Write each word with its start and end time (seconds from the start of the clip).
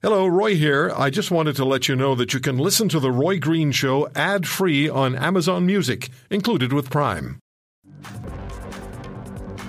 Hello, 0.00 0.28
Roy 0.28 0.54
here. 0.54 0.92
I 0.96 1.10
just 1.10 1.32
wanted 1.32 1.56
to 1.56 1.64
let 1.64 1.88
you 1.88 1.96
know 1.96 2.14
that 2.14 2.32
you 2.32 2.38
can 2.38 2.56
listen 2.56 2.88
to 2.90 3.00
The 3.00 3.10
Roy 3.10 3.40
Green 3.40 3.72
Show 3.72 4.08
ad 4.14 4.46
free 4.46 4.88
on 4.88 5.16
Amazon 5.16 5.66
Music, 5.66 6.08
included 6.30 6.72
with 6.72 6.88
Prime. 6.88 7.40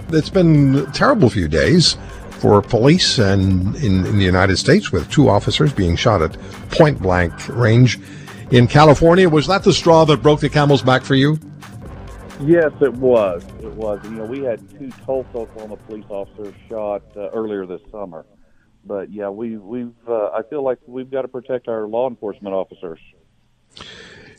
It's 0.10 0.30
been 0.30 0.76
a 0.76 0.86
terrible 0.92 1.32
few 1.32 1.48
days 1.48 1.98
for 2.30 2.62
police 2.62 3.18
and 3.18 3.76
in, 3.78 4.06
in 4.06 4.20
the 4.20 4.24
United 4.24 4.58
States 4.58 4.92
with 4.92 5.10
two 5.10 5.30
officers 5.30 5.74
being 5.74 5.96
shot 5.96 6.22
at 6.22 6.38
point 6.70 7.02
blank 7.02 7.34
range 7.50 8.00
in 8.52 8.68
California. 8.68 9.28
Was 9.28 9.48
that 9.48 9.64
the 9.64 9.74
straw 9.74 10.06
that 10.06 10.22
broke 10.22 10.42
the 10.42 10.50
camel's 10.50 10.84
back 10.84 11.02
for 11.02 11.16
you? 11.16 11.40
Yes, 12.42 12.72
it 12.82 12.94
was. 12.94 13.44
It 13.64 13.74
was. 13.74 14.00
You 14.04 14.12
know, 14.12 14.26
we 14.26 14.42
had 14.42 14.60
two 14.78 14.92
Tulsa, 15.08 15.40
Oklahoma 15.40 15.78
police 15.88 16.06
officers 16.08 16.54
shot 16.70 17.02
uh, 17.18 17.32
earlier 17.32 17.66
this 17.66 17.82
summer 17.92 18.28
but 18.86 19.12
yeah, 19.12 19.30
we 19.30 19.58
we've 19.58 19.94
uh, 20.08 20.30
I 20.30 20.42
feel 20.50 20.64
like 20.64 20.80
we've 20.88 21.10
got 21.10 21.24
to 21.24 21.28
protect 21.28 21.68
our 21.68 21.88
law 21.88 22.10
enforcement 22.10 22.56
officers. 22.56 23.00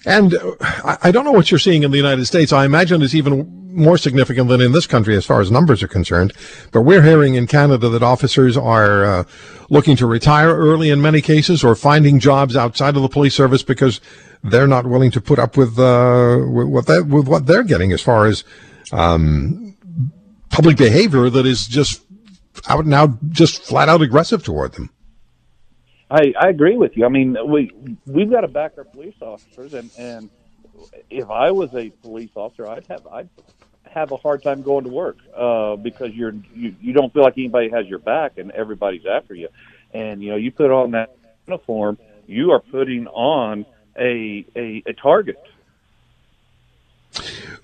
And 0.07 0.35
uh, 0.35 0.97
I 1.03 1.11
don't 1.11 1.25
know 1.25 1.33
what 1.33 1.51
you're 1.51 1.59
seeing 1.59 1.83
in 1.83 1.91
the 1.91 1.99
United 1.99 2.25
States. 2.25 2.53
I 2.53 2.65
imagine 2.65 3.03
it's 3.03 3.15
even 3.15 3.61
more 3.73 3.99
significant 3.99 4.49
than 4.49 4.61
in 4.61 4.73
this 4.73 4.87
country 4.87 5.17
as 5.17 5.25
far 5.25 5.41
as 5.41 5.51
numbers 5.51 5.83
are 5.83 5.89
concerned. 5.89 6.33
But 6.73 6.83
we're 6.83 7.03
hearing 7.03 7.35
in 7.35 7.47
Canada 7.47 7.89
that 7.91 8.03
officers 8.03 8.57
are 8.57 9.05
uh, 9.05 9.25
looking 9.69 9.97
to 9.97 10.07
retire 10.07 10.57
early 10.57 10.91
in 10.91 11.01
many 11.01 11.21
cases 11.21 11.63
or 11.63 11.75
finding 11.75 12.19
jobs 12.19 12.57
outside 12.57 12.97
of 12.97 13.03
the 13.03 13.09
police 13.09 13.35
service 13.35 13.63
because 13.63 14.01
they're 14.43 14.67
not 14.67 14.87
willing 14.87 15.11
to 15.13 15.21
put 15.21 15.39
up 15.39 15.57
with, 15.57 15.79
uh, 15.79 16.39
with 16.49 16.69
what 16.69 17.07
with 17.07 17.29
what 17.29 17.47
they're 17.47 17.63
getting 17.63 17.93
as 17.93 18.01
far 18.01 18.27
as 18.27 18.43
um, 18.93 19.77
public 20.49 20.77
behavior 20.77 21.29
that 21.31 21.47
is 21.47 21.67
just 21.67 22.03
out 22.69 22.87
now 22.87 23.19
just 23.29 23.63
flat 23.63 23.89
out 23.89 24.03
aggressive 24.03 24.43
toward 24.43 24.73
them. 24.73 24.91
I, 26.11 26.35
I 26.41 26.49
agree 26.49 26.77
with 26.77 26.97
you. 26.97 27.07
I 27.07 27.09
mean, 27.09 27.37
we 27.47 27.73
we've 28.07 28.31
got 28.31 28.41
to 28.41 28.49
back 28.49 28.73
our 28.77 28.85
police 28.85 29.15
officers, 29.21 29.75
and 29.75 29.91
and 29.97 30.31
if 31.09 31.31
I 31.31 31.51
was 31.53 31.75
a 31.75 31.91
police 32.03 32.31
officer, 32.35 32.69
I'd 32.69 32.87
have 32.89 33.07
I'd 33.07 33.29
have 33.85 34.13
a 34.13 34.17
hard 34.17 34.43
time 34.43 34.63
going 34.63 34.85
to 34.85 34.91
work 34.91 35.19
uh, 35.37 35.77
because 35.77 36.13
you're 36.15 36.35
you, 36.55 36.75
you 36.81 36.93
don't 36.93 37.13
feel 37.13 37.23
like 37.23 37.35
anybody 37.39 37.71
has 37.71 37.87
your 37.87 38.01
back 38.01 38.39
and 38.39 38.51
everybody's 38.51 39.07
after 39.07 39.35
you, 39.35 39.49
and 39.93 40.23
you 40.23 40.31
know 40.31 40.37
you 40.37 40.51
put 40.51 40.71
on 40.71 40.93
that 40.93 41.17
uniform, 41.47 41.97
you 42.27 42.51
are 42.51 42.61
putting 42.61 43.07
on 43.07 43.65
a 43.97 44.45
a, 44.57 44.83
a 44.87 44.93
target 44.95 45.41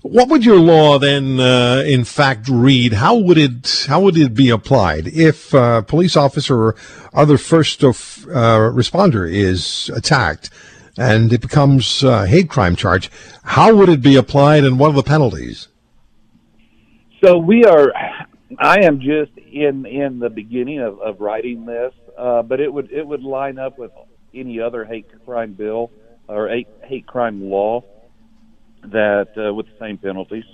what 0.01 0.29
would 0.29 0.45
your 0.45 0.59
law 0.59 0.99
then, 0.99 1.39
uh, 1.39 1.83
in 1.85 2.03
fact, 2.03 2.47
read? 2.49 2.93
How 2.93 3.15
would 3.15 3.37
it 3.37 3.85
how 3.87 4.01
would 4.01 4.17
it 4.17 4.33
be 4.33 4.49
applied 4.49 5.07
if 5.07 5.53
a 5.53 5.57
uh, 5.57 5.81
police 5.81 6.15
officer 6.15 6.55
or 6.55 6.75
other 7.13 7.37
first 7.37 7.83
of, 7.83 8.25
uh, 8.29 8.57
responder 8.71 9.29
is 9.29 9.89
attacked 9.95 10.49
and 10.97 11.33
it 11.33 11.41
becomes 11.41 12.03
a 12.03 12.27
hate 12.27 12.49
crime 12.49 12.75
charge? 12.75 13.09
How 13.43 13.75
would 13.75 13.89
it 13.89 14.01
be 14.01 14.15
applied, 14.15 14.63
and 14.63 14.79
what 14.79 14.89
are 14.89 14.93
the 14.95 15.03
penalties? 15.03 15.67
So 17.23 17.37
we 17.37 17.63
are. 17.63 17.91
I 18.59 18.83
am 18.83 18.99
just 18.99 19.31
in 19.37 19.85
in 19.85 20.19
the 20.19 20.29
beginning 20.29 20.79
of, 20.79 20.99
of 21.01 21.19
writing 21.19 21.65
this, 21.65 21.93
uh, 22.17 22.43
but 22.43 22.59
it 22.59 22.71
would 22.71 22.91
it 22.91 23.05
would 23.05 23.23
line 23.23 23.57
up 23.57 23.79
with 23.79 23.91
any 24.33 24.59
other 24.59 24.85
hate 24.85 25.07
crime 25.25 25.53
bill 25.53 25.91
or 26.27 26.47
hate 26.47 26.67
hate 26.83 27.07
crime 27.07 27.49
law 27.49 27.83
that 28.83 29.29
uh, 29.37 29.53
with 29.53 29.67
the 29.67 29.77
same 29.79 29.97
penalties. 29.97 30.45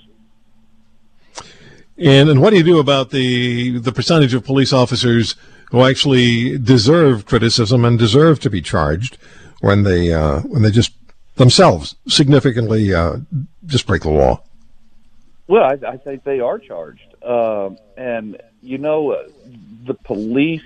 And 1.96 2.28
and 2.28 2.40
what 2.40 2.50
do 2.50 2.56
you 2.56 2.64
do 2.64 2.78
about 2.78 3.10
the 3.10 3.78
the 3.78 3.92
percentage 3.92 4.34
of 4.34 4.44
police 4.44 4.72
officers 4.72 5.36
who 5.70 5.84
actually 5.84 6.58
deserve 6.58 7.26
criticism 7.26 7.84
and 7.84 7.98
deserve 7.98 8.40
to 8.40 8.50
be 8.50 8.60
charged 8.60 9.16
when 9.60 9.84
they 9.84 10.12
uh, 10.12 10.40
when 10.40 10.62
they 10.62 10.70
just 10.70 10.92
themselves 11.36 11.94
significantly 12.08 12.92
uh, 12.92 13.16
just 13.66 13.86
break 13.86 14.02
the 14.02 14.10
law? 14.10 14.42
Well, 15.46 15.64
I, 15.64 15.78
I 15.86 15.96
think 15.98 16.24
they 16.24 16.40
are 16.40 16.58
charged, 16.58 17.22
um, 17.22 17.78
and 17.96 18.40
you 18.62 18.78
know, 18.78 19.12
uh, 19.12 19.28
the 19.84 19.94
police 19.94 20.62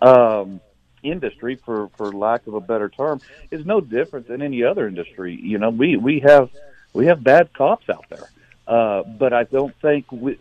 um, 0.00 0.60
industry, 1.02 1.56
for 1.56 1.90
for 1.96 2.10
lack 2.12 2.46
of 2.46 2.54
a 2.54 2.60
better 2.60 2.88
term, 2.88 3.20
is 3.50 3.66
no 3.66 3.80
different 3.80 4.26
than 4.26 4.42
any 4.42 4.62
other 4.64 4.88
industry. 4.88 5.38
You 5.40 5.58
know, 5.58 5.70
we 5.70 5.96
we 5.96 6.20
have 6.20 6.50
we 6.96 7.06
have 7.06 7.22
bad 7.22 7.52
cops 7.52 7.88
out 7.88 8.06
there, 8.08 8.28
uh, 8.66 9.02
but 9.02 9.32
I 9.32 9.44
don't 9.44 9.74
think 9.80 10.10
we, 10.10 10.38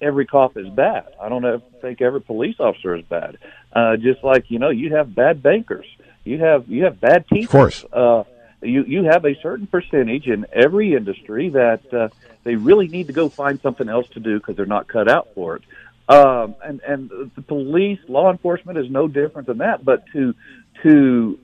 every 0.00 0.26
cop 0.26 0.56
is 0.56 0.68
bad. 0.68 1.06
I 1.20 1.28
don't 1.28 1.62
think 1.80 2.00
every 2.00 2.20
police 2.20 2.56
officer 2.60 2.94
is 2.94 3.04
bad. 3.04 3.38
Uh, 3.72 3.96
just 3.96 4.22
like 4.22 4.50
you 4.50 4.58
know, 4.58 4.70
you 4.70 4.94
have 4.94 5.14
bad 5.14 5.42
bankers, 5.42 5.86
you 6.24 6.38
have 6.38 6.68
you 6.68 6.84
have 6.84 7.00
bad 7.00 7.26
teachers. 7.28 7.44
Of 7.44 7.50
course. 7.50 7.84
Uh, 7.92 8.24
you 8.62 8.84
you 8.84 9.04
have 9.04 9.24
a 9.24 9.34
certain 9.40 9.66
percentage 9.66 10.26
in 10.26 10.46
every 10.52 10.94
industry 10.94 11.50
that 11.50 11.92
uh, 11.92 12.08
they 12.44 12.56
really 12.56 12.88
need 12.88 13.08
to 13.08 13.12
go 13.12 13.28
find 13.28 13.60
something 13.60 13.88
else 13.88 14.08
to 14.10 14.20
do 14.20 14.38
because 14.38 14.56
they're 14.56 14.66
not 14.66 14.88
cut 14.88 15.08
out 15.08 15.28
for 15.34 15.56
it. 15.56 15.62
Um, 16.08 16.54
and 16.64 16.80
and 16.80 17.10
the 17.34 17.42
police, 17.42 17.98
law 18.08 18.30
enforcement 18.30 18.78
is 18.78 18.90
no 18.90 19.08
different 19.08 19.48
than 19.48 19.58
that. 19.58 19.84
But 19.84 20.04
to 20.12 20.34
to 20.82 21.38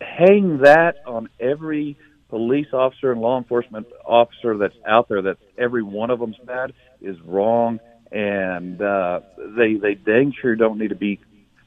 hang 0.00 0.58
that 0.58 0.96
on 1.06 1.28
every 1.40 1.96
police 2.28 2.68
officer 2.72 3.12
and 3.12 3.20
law 3.20 3.38
enforcement 3.38 3.86
officer 4.04 4.56
that's 4.56 4.76
out 4.86 5.08
there 5.08 5.22
that 5.22 5.38
every 5.56 5.82
one 5.82 6.10
of 6.10 6.18
them's 6.18 6.36
bad 6.44 6.72
is 7.00 7.16
wrong, 7.20 7.80
and 8.10 8.80
uh, 8.80 9.20
they 9.56 9.74
they 9.74 9.94
dang 9.94 10.32
sure 10.40 10.56
don't 10.56 10.78
need 10.78 10.88
to 10.88 10.96
be 10.96 11.20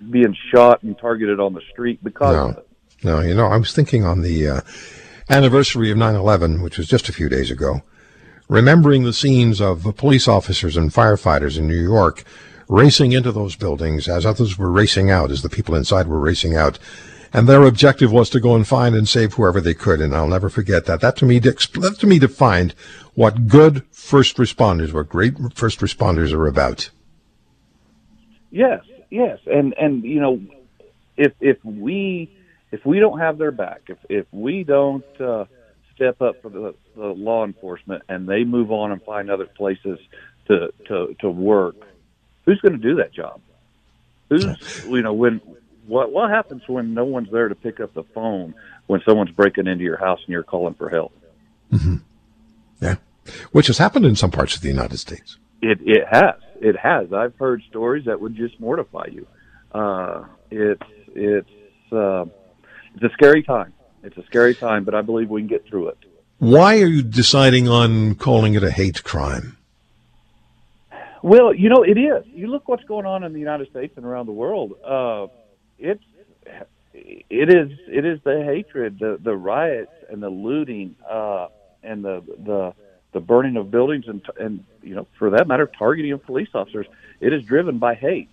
being 0.10 0.36
shot 0.54 0.84
and 0.84 0.98
targeted 0.98 1.40
on 1.40 1.54
the 1.54 1.62
street 1.72 2.04
because 2.04 2.36
no. 2.36 2.50
of 2.50 2.58
it. 2.58 2.68
No, 3.02 3.22
you 3.22 3.34
know, 3.34 3.46
I 3.46 3.58
was 3.58 3.74
thinking 3.74 4.04
on 4.04 4.22
the 4.22 4.48
uh, 4.48 4.62
anniversary 5.30 5.92
of 5.92 5.98
9/11, 5.98 6.62
which 6.62 6.78
was 6.78 6.88
just 6.88 7.10
a 7.10 7.14
few 7.14 7.30
days 7.30 7.50
ago, 7.50 7.82
remembering 8.48 9.04
the 9.04 9.14
scenes 9.14 9.62
of 9.62 9.84
police 9.96 10.28
officers 10.28 10.76
and 10.76 10.92
firefighters 10.92 11.58
in 11.58 11.68
New 11.68 11.82
York 11.82 12.24
racing 12.68 13.14
into 13.14 13.32
those 13.32 13.56
buildings 13.56 14.08
as 14.08 14.26
others 14.26 14.58
were 14.58 14.72
racing 14.72 15.10
out, 15.10 15.32
as 15.32 15.42
the 15.42 15.50
people 15.50 15.74
inside 15.76 16.08
were 16.08 16.20
racing 16.20 16.56
out 16.56 16.78
and 17.34 17.48
their 17.48 17.64
objective 17.64 18.12
was 18.12 18.30
to 18.32 18.40
go 18.40 18.56
and 18.56 18.68
find 18.68 18.96
and 18.96 19.08
save 19.08 19.34
whoever 19.34 19.62
they 19.62 19.74
could. 19.74 20.02
And 20.02 20.16
I'll 20.16 20.28
never 20.28 20.50
forget 20.50 20.86
that. 20.86 21.02
That 21.02 21.16
to 21.18 21.26
me, 21.26 21.40
that 21.40 21.98
to 22.00 22.08
me 22.08 22.20
defined 22.20 22.74
what 23.16 23.48
good 23.48 23.86
first 23.92 24.38
responders, 24.38 24.94
what 24.94 25.10
great 25.10 25.36
first 25.54 25.80
responders 25.80 26.34
are 26.34 26.48
about. 26.48 26.90
Yes, 28.52 28.82
yes, 29.10 29.40
and 29.46 29.74
and 29.80 30.04
you 30.04 30.20
know, 30.20 30.42
if 31.18 31.34
if 31.40 31.64
we 31.64 32.32
if 32.72 32.86
we 32.86 33.00
don't 33.00 33.20
have 33.20 33.38
their 33.38 33.52
back, 33.52 33.82
if 33.88 33.98
if 34.10 34.26
we 34.32 34.64
don't 34.64 35.06
uh, 35.22 35.46
step 35.96 36.22
up 36.22 36.42
for 36.42 36.50
the, 36.50 36.74
the 36.96 37.06
law 37.06 37.46
enforcement 37.46 38.04
and 38.10 38.28
they 38.28 38.44
move 38.44 38.72
on 38.72 38.92
and 38.92 39.04
find 39.04 39.30
other 39.30 39.46
places 39.46 40.00
to 40.48 40.74
to 40.88 41.16
to 41.20 41.30
work, 41.30 41.76
who's 42.46 42.60
going 42.62 42.74
to 42.74 42.80
do 42.80 42.96
that 42.96 43.14
job? 43.14 43.42
Who's 44.30 44.46
you 44.88 45.02
know 45.02 45.14
when 45.14 45.42
what 45.90 46.12
what 46.12 46.30
happens 46.30 46.62
when 46.68 46.94
no 46.94 47.04
one's 47.04 47.32
there 47.32 47.50
to 47.50 47.56
pick 47.56 47.80
up 47.80 47.94
the 47.94 48.04
phone 48.04 48.54
when 48.88 49.02
someone's 49.06 49.32
breaking 49.32 49.68
into 49.68 49.84
your 49.84 49.98
house 49.98 50.20
and 50.26 50.30
you're 50.30 50.44
calling 50.44 50.76
for 50.76 50.90
help? 50.90 51.12
Mm-hmm. 51.72 51.98
Yeah, 52.82 52.96
which 53.52 53.68
has 53.68 53.78
happened 53.78 54.06
in 54.06 54.16
some 54.16 54.32
parts 54.32 54.56
of 54.56 54.62
the 54.62 54.70
United 54.70 54.98
States. 54.98 55.38
It 55.62 55.80
it 55.82 56.08
has 56.10 56.36
it 56.62 56.78
has. 56.78 57.12
I've 57.12 57.36
heard 57.38 57.64
stories 57.70 58.06
that 58.06 58.22
would 58.22 58.36
just 58.36 58.60
mortify 58.60 59.08
you. 59.12 59.28
Uh, 59.72 60.26
it's 60.52 60.82
it's 61.16 61.92
uh, 61.92 62.26
it's 62.96 63.04
a 63.04 63.10
scary 63.14 63.44
time. 63.44 63.74
It's 64.04 64.18
a 64.18 64.24
scary 64.26 64.56
time, 64.56 64.86
but 64.86 64.96
I 64.96 65.02
believe 65.02 65.30
we 65.30 65.42
can 65.42 65.48
get 65.48 65.66
through 65.68 65.90
it. 65.90 65.98
Why 66.38 66.80
are 66.82 66.88
you 66.88 67.04
deciding 67.04 67.68
on 67.68 68.16
calling 68.16 68.54
it 68.54 68.64
a 68.64 68.72
hate 68.72 69.04
crime? 69.04 69.58
Well, 71.22 71.54
you 71.54 71.68
know, 71.68 71.84
it 71.84 71.98
is. 71.98 72.26
You 72.28 72.48
look 72.48 72.70
what's 72.70 72.86
going 72.86 73.06
on 73.06 73.26
in 73.26 73.34
the 73.34 73.40
United 73.40 73.70
States 73.70 73.94
and 73.98 74.06
around 74.06 74.28
the 74.28 74.32
world. 74.32 74.74
Uh, 74.86 75.28
it's 75.80 76.04
it 76.94 77.50
is 77.50 77.72
it 77.88 78.06
is 78.06 78.20
the 78.24 78.44
hatred, 78.44 79.00
the 79.00 79.20
the 79.22 79.36
riots 79.36 79.92
and 80.10 80.22
the 80.22 80.30
looting, 80.30 80.96
uh, 81.10 81.48
and 81.84 82.04
the 82.04 82.24
the 82.46 82.74
the 83.14 83.20
burning 83.20 83.58
of 83.58 83.72
buildings 83.72 84.06
and 84.08 84.22
and 84.40 84.66
you 84.82 84.96
know 84.96 85.08
for 85.18 85.32
that 85.32 85.48
matter 85.48 85.70
targeting 85.78 86.12
of 86.12 86.24
police 86.24 86.50
officers. 86.54 86.88
It 87.20 87.34
is 87.34 87.44
driven 87.44 87.80
by 87.80 87.96
hate. 87.96 88.30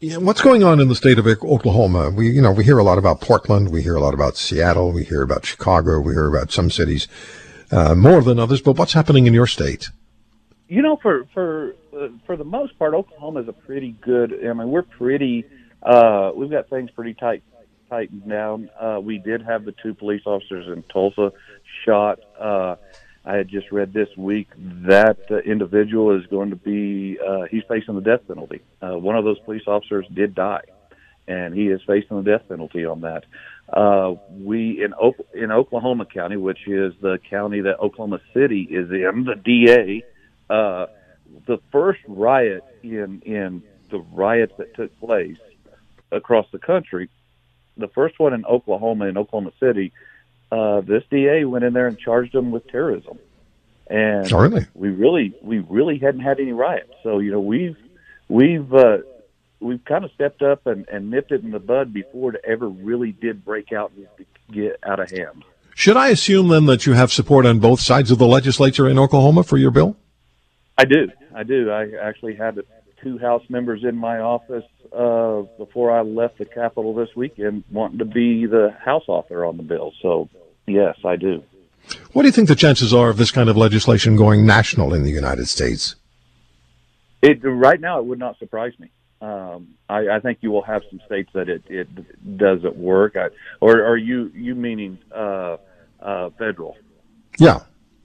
Yeah, 0.00 0.16
what's 0.16 0.42
going 0.42 0.64
on 0.64 0.80
in 0.80 0.88
the 0.88 0.96
state 0.96 1.20
of 1.20 1.28
Oklahoma? 1.28 2.10
We, 2.10 2.28
you 2.28 2.42
know, 2.42 2.50
we 2.50 2.64
hear 2.64 2.78
a 2.78 2.82
lot 2.82 2.98
about 2.98 3.20
Portland, 3.20 3.70
we 3.70 3.82
hear 3.82 3.94
a 3.94 4.00
lot 4.00 4.14
about 4.14 4.36
Seattle, 4.36 4.90
we 4.90 5.04
hear 5.04 5.22
about 5.22 5.46
Chicago, 5.46 6.00
we 6.00 6.14
hear 6.14 6.26
about 6.26 6.50
some 6.50 6.70
cities 6.70 7.06
uh, 7.70 7.94
more 7.94 8.20
than 8.20 8.40
others. 8.40 8.60
But 8.60 8.76
what's 8.76 8.94
happening 8.94 9.28
in 9.28 9.32
your 9.32 9.46
state? 9.46 9.90
You 10.72 10.80
know, 10.80 10.96
for 11.02 11.26
for 11.34 11.74
uh, 11.94 12.08
for 12.24 12.34
the 12.34 12.44
most 12.44 12.78
part, 12.78 12.94
Oklahoma 12.94 13.40
is 13.42 13.48
a 13.48 13.52
pretty 13.52 13.90
good. 14.00 14.32
I 14.32 14.54
mean, 14.54 14.70
we're 14.70 14.80
pretty. 14.80 15.44
Uh, 15.82 16.30
we've 16.34 16.50
got 16.50 16.70
things 16.70 16.90
pretty 16.92 17.12
tight 17.12 17.42
tightened 17.90 18.26
down. 18.26 18.70
Uh, 18.80 18.98
we 18.98 19.18
did 19.18 19.42
have 19.42 19.66
the 19.66 19.74
two 19.82 19.92
police 19.92 20.22
officers 20.24 20.68
in 20.68 20.82
Tulsa 20.84 21.32
shot. 21.84 22.20
Uh, 22.40 22.76
I 23.22 23.34
had 23.34 23.48
just 23.48 23.70
read 23.70 23.92
this 23.92 24.08
week 24.16 24.48
that 24.86 25.18
uh, 25.30 25.40
individual 25.40 26.18
is 26.18 26.26
going 26.28 26.48
to 26.48 26.56
be. 26.56 27.18
Uh, 27.20 27.42
he's 27.50 27.64
facing 27.68 27.94
the 27.94 28.00
death 28.00 28.26
penalty. 28.26 28.62
Uh, 28.80 28.96
one 28.96 29.16
of 29.16 29.24
those 29.24 29.40
police 29.40 29.64
officers 29.66 30.06
did 30.14 30.34
die, 30.34 30.64
and 31.28 31.52
he 31.54 31.68
is 31.68 31.82
facing 31.86 32.16
the 32.16 32.22
death 32.22 32.48
penalty 32.48 32.86
on 32.86 33.02
that. 33.02 33.24
Uh, 33.68 34.14
we 34.30 34.82
in 34.82 34.94
o- 34.94 35.26
in 35.34 35.52
Oklahoma 35.52 36.06
County, 36.06 36.38
which 36.38 36.66
is 36.66 36.94
the 37.02 37.18
county 37.28 37.60
that 37.60 37.78
Oklahoma 37.78 38.20
City 38.32 38.62
is 38.70 38.90
in, 38.90 39.24
the 39.26 39.34
DA. 39.34 40.02
Uh, 40.52 40.86
the 41.46 41.58
first 41.70 42.00
riot 42.06 42.62
in 42.82 43.22
in 43.22 43.62
the 43.90 44.00
riots 44.12 44.52
that 44.58 44.74
took 44.74 44.98
place 45.00 45.38
across 46.10 46.46
the 46.52 46.58
country, 46.58 47.08
the 47.78 47.88
first 47.88 48.18
one 48.18 48.34
in 48.34 48.44
Oklahoma 48.44 49.06
in 49.06 49.16
Oklahoma 49.16 49.52
City, 49.58 49.92
uh, 50.50 50.82
this 50.82 51.04
DA 51.10 51.46
went 51.46 51.64
in 51.64 51.72
there 51.72 51.86
and 51.86 51.98
charged 51.98 52.34
them 52.34 52.50
with 52.50 52.68
terrorism. 52.68 53.18
And 53.86 54.30
really? 54.30 54.66
we 54.74 54.90
really 54.90 55.34
we 55.40 55.60
really 55.60 55.98
hadn't 55.98 56.20
had 56.20 56.38
any 56.38 56.52
riots. 56.52 56.92
So 57.02 57.18
you 57.18 57.32
know 57.32 57.40
we've 57.40 57.78
we've 58.28 58.74
uh, 58.74 58.98
we've 59.58 59.84
kind 59.86 60.04
of 60.04 60.12
stepped 60.12 60.42
up 60.42 60.66
and, 60.66 60.86
and 60.88 61.10
nipped 61.10 61.32
it 61.32 61.42
in 61.42 61.50
the 61.50 61.60
bud 61.60 61.94
before 61.94 62.34
it 62.34 62.44
ever 62.46 62.68
really 62.68 63.12
did 63.12 63.42
break 63.42 63.72
out 63.72 63.92
and 63.96 64.06
get 64.52 64.78
out 64.82 65.00
of 65.00 65.10
hand. 65.10 65.44
Should 65.74 65.96
I 65.96 66.08
assume 66.08 66.48
then 66.48 66.66
that 66.66 66.84
you 66.84 66.92
have 66.92 67.10
support 67.10 67.46
on 67.46 67.58
both 67.58 67.80
sides 67.80 68.10
of 68.10 68.18
the 68.18 68.26
legislature 68.26 68.86
in 68.86 68.98
Oklahoma 68.98 69.44
for 69.44 69.56
your 69.56 69.70
bill? 69.70 69.96
I 70.78 70.84
do. 70.84 71.10
I 71.34 71.42
do. 71.42 71.70
I 71.70 71.90
actually 72.00 72.34
had 72.34 72.60
two 73.02 73.18
House 73.18 73.42
members 73.48 73.84
in 73.84 73.96
my 73.96 74.18
office 74.20 74.64
uh, 74.92 75.42
before 75.58 75.90
I 75.90 76.02
left 76.02 76.38
the 76.38 76.44
Capitol 76.44 76.94
this 76.94 77.14
weekend 77.16 77.64
wanting 77.70 77.98
to 77.98 78.04
be 78.04 78.46
the 78.46 78.74
House 78.84 79.04
author 79.08 79.44
on 79.44 79.56
the 79.56 79.62
bill. 79.62 79.92
So, 80.00 80.28
yes, 80.66 80.96
I 81.04 81.16
do. 81.16 81.42
What 82.12 82.22
do 82.22 82.28
you 82.28 82.32
think 82.32 82.48
the 82.48 82.54
chances 82.54 82.94
are 82.94 83.10
of 83.10 83.16
this 83.16 83.30
kind 83.30 83.48
of 83.48 83.56
legislation 83.56 84.16
going 84.16 84.46
national 84.46 84.94
in 84.94 85.02
the 85.02 85.10
United 85.10 85.48
States? 85.48 85.96
It 87.22 87.40
right 87.42 87.80
now 87.80 87.98
it 87.98 88.06
would 88.06 88.18
not 88.18 88.38
surprise 88.38 88.72
me. 88.78 88.90
Um, 89.20 89.74
I, 89.88 90.08
I 90.08 90.20
think 90.20 90.38
you 90.40 90.50
will 90.50 90.62
have 90.62 90.82
some 90.90 91.00
states 91.06 91.30
that 91.34 91.48
it, 91.48 91.62
it 91.68 92.36
doesn't 92.36 92.76
work. 92.76 93.16
I, 93.16 93.28
or 93.60 93.84
are 93.84 93.96
you 93.96 94.30
you 94.34 94.54
meaning 94.54 94.98
uh, 95.14 95.58
uh, 96.00 96.30
federal? 96.30 96.76
Yeah, 97.38 97.60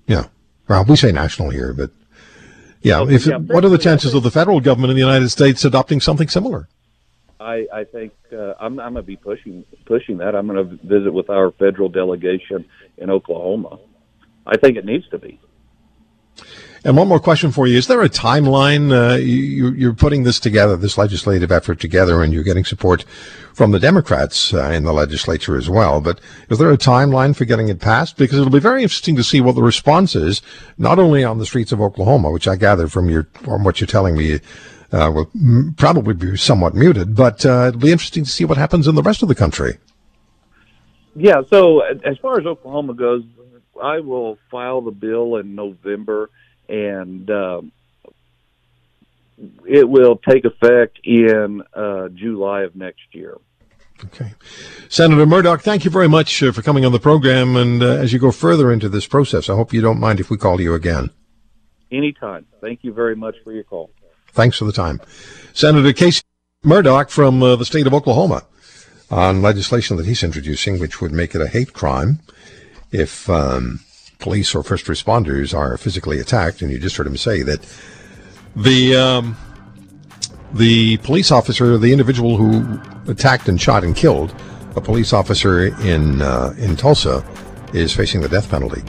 yeah. 0.06 0.28
Well, 0.68 0.86
we 0.86 0.96
say 0.96 1.12
national 1.12 1.50
here, 1.50 1.74
but 1.74 1.92
yeah. 2.88 3.06
If 3.08 3.26
yeah, 3.26 3.38
what 3.38 3.64
are 3.66 3.70
the 3.70 3.78
chances 3.78 4.14
of 4.14 4.24
the 4.24 4.32
federal 4.32 4.60
government 4.60 4.92
in 4.92 4.96
the 4.96 5.04
United 5.04 5.30
States 5.30 5.66
adopting 5.66 6.02
something 6.02 6.28
similar? 6.28 6.68
I, 7.40 7.68
I 7.72 7.84
think 7.84 8.14
uh, 8.34 8.54
I'm, 8.60 8.80
I'm 8.80 8.94
going 8.94 8.96
to 8.96 9.02
be 9.04 9.16
pushing 9.16 9.64
pushing 9.86 10.18
that. 10.18 10.36
I'm 10.36 10.48
going 10.48 10.70
to 10.70 10.86
visit 10.86 11.14
with 11.14 11.30
our 11.30 11.52
federal 11.52 11.90
delegation 11.90 12.66
in 12.98 13.10
Oklahoma. 13.10 13.80
I 14.46 14.58
think 14.58 14.78
it 14.78 14.86
needs 14.86 15.08
to 15.10 15.18
be. 15.18 15.40
And 16.84 16.96
one 16.96 17.08
more 17.08 17.20
question 17.20 17.52
for 17.52 17.68
you: 17.68 17.78
Is 17.78 17.88
there 17.88 18.02
a 18.02 18.10
timeline? 18.10 18.92
Uh, 18.92 19.16
you, 19.18 19.72
you're 19.72 19.94
putting 19.94 20.24
this 20.24 20.40
together, 20.40 20.78
this 20.78 20.98
legislative 20.98 21.52
effort 21.52 21.80
together, 21.80 22.22
and 22.22 22.34
you're 22.34 22.44
getting 22.44 22.66
support 22.66 23.04
from 23.54 23.72
the 23.72 23.80
Democrats 23.80 24.54
uh, 24.54 24.70
in 24.70 24.84
the 24.84 24.94
legislature 24.94 25.58
as 25.58 25.70
well. 25.70 26.00
But 26.00 26.22
is 26.50 26.60
there 26.60 26.72
a 26.72 26.78
timeline 26.78 27.36
for 27.36 27.46
getting 27.46 27.70
it 27.70 27.80
passed? 27.80 28.18
Because 28.18 28.40
it'll 28.40 28.52
be 28.52 28.60
very 28.60 28.84
interesting 28.84 29.16
to 29.16 29.24
see 29.24 29.42
what 29.42 29.56
the 29.56 29.64
response 29.64 30.16
is, 30.16 30.42
not 30.78 31.00
only 31.00 31.24
on 31.24 31.40
the 31.40 31.46
streets 31.46 31.72
of 31.72 31.82
Oklahoma, 31.82 32.32
which 32.32 32.48
I 32.48 32.56
gather 32.56 32.88
from 32.88 33.10
your 33.10 33.28
from 33.34 33.64
what 33.64 33.80
you're 33.82 33.88
telling 33.88 34.16
me. 34.16 34.40
Uh, 34.90 35.12
will 35.14 35.30
m- 35.36 35.76
probably 35.78 36.14
be 36.14 36.38
somewhat 36.38 36.74
muted, 36.74 37.14
but 37.14 37.46
uh, 37.46 37.66
it'll 37.68 37.82
be 37.82 37.92
interesting 37.92 38.24
to 38.24 38.32
see 38.32 38.46
what 38.46 38.58
happens 38.58 38.88
in 38.88 38.96
the 38.96 39.04
rest 39.04 39.22
of 39.22 39.28
the 39.28 39.36
country. 39.36 39.78
Yeah. 41.14 41.42
So 41.50 41.82
as 41.82 42.18
far 42.20 42.40
as 42.40 42.46
Oklahoma 42.46 42.94
goes, 42.94 43.24
I 43.84 44.00
will 44.00 44.38
file 44.50 44.82
the 44.82 44.92
bill 44.92 45.36
in 45.36 45.56
November 45.56 46.30
and 46.70 47.30
um, 47.30 47.72
it 49.66 49.88
will 49.88 50.18
take 50.18 50.46
effect 50.46 51.00
in 51.04 51.64
uh, 51.74 52.10
July 52.10 52.64
of 52.64 52.76
next 52.76 53.14
year. 53.14 53.38
Okay. 54.06 54.34
Senator 54.90 55.26
Murdock, 55.26 55.62
thank 55.62 55.84
you 55.84 55.90
very 55.92 56.08
much 56.08 56.44
uh, 56.44 56.52
for 56.52 56.62
coming 56.62 56.86
on 56.86 56.92
the 56.92 57.00
program. 57.00 57.56
And 57.56 57.82
uh, 57.82 57.88
as 57.88 58.14
you 58.14 58.20
go 58.20 58.32
further 58.32 58.72
into 58.72 58.90
this 58.90 59.08
process, 59.08 59.50
I 59.50 59.56
hope 59.56 59.74
you 59.74 59.82
don't 59.82 60.00
mind 60.00 60.20
if 60.20 60.30
we 60.30 60.38
call 60.38 60.62
you 60.62 60.74
again. 60.76 61.10
Anytime. 61.92 62.46
Thank 62.62 62.84
you 62.84 62.94
very 62.94 63.16
much 63.16 63.36
for 63.44 63.52
your 63.52 63.64
call. 63.64 63.90
Thanks 64.34 64.58
for 64.58 64.66
the 64.66 64.72
time. 64.72 65.02
Senator 65.54 65.94
Casey 65.94 66.22
Murdock 66.64 67.10
from 67.10 67.42
uh, 67.42 67.56
the 67.56 67.66
state 67.66 67.88
of 67.88 67.94
Oklahoma 67.94 68.46
on 69.10 69.42
legislation 69.42 69.98
that 69.98 70.06
he's 70.06 70.24
introducing, 70.24 70.80
which 70.80 71.02
would 71.02 71.12
make 71.12 71.34
it 71.34 71.42
a 71.42 71.48
hate 71.48 71.74
crime 71.74 72.20
if 72.92 73.30
um, 73.30 73.80
police 74.20 74.56
or 74.56 74.64
first 74.64 74.86
responders 74.86 75.54
are 75.58 75.78
physically 75.78 76.20
attacked. 76.20 76.62
And 76.62 76.72
you 76.72 76.80
just 76.80 76.98
heard 76.98 77.08
him 77.08 77.18
say 77.18 77.44
that 77.44 77.60
the 78.56 78.96
um, 78.96 79.38
the 80.54 80.98
police 80.98 81.32
officer, 81.32 81.78
the 81.78 81.92
individual 81.92 82.38
who 82.38 82.80
attacked 83.12 83.48
and 83.48 83.60
shot 83.62 83.84
and 83.84 83.96
killed 83.96 84.34
a 84.76 84.82
police 84.82 85.14
officer 85.14 85.68
in 85.82 86.22
uh, 86.22 86.54
in 86.58 86.76
Tulsa, 86.76 87.24
is 87.74 87.94
facing 87.94 88.22
the 88.22 88.30
death 88.30 88.50
penalty. 88.50 88.82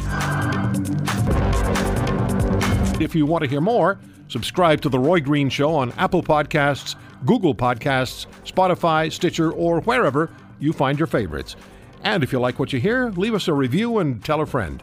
If 3.03 3.15
you 3.15 3.27
want 3.27 3.45
to 3.45 3.51
hear 3.51 3.61
more, 3.61 3.99
subscribe 4.29 4.81
to 4.83 4.89
The 4.89 4.99
Roy 4.99 5.21
Green 5.21 5.49
Show 5.49 5.75
on 5.75 5.93
Apple 5.93 6.23
Podcasts, 6.23 6.97
Google 7.25 7.55
Podcasts, 7.55 8.27
Spotify, 8.45 9.13
Stitcher, 9.13 9.53
or 9.53 9.81
wherever 9.83 10.31
you 10.59 10.73
find 10.73 10.99
your 10.99 11.07
favorites. 11.07 11.55
And 12.03 12.23
if 12.23 12.33
you 12.33 12.41
like 12.41 12.59
what 12.59 12.73
you 12.73 12.81
hear, 12.81 13.11
leave 13.11 13.35
us 13.35 13.49
a 13.49 13.53
review 13.53 13.99
and 13.99 14.25
tell 14.25 14.41
a 14.41 14.47
friend. 14.47 14.83